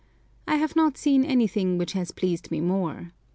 [0.47, 3.11] I have not seen anything which has pleased me more.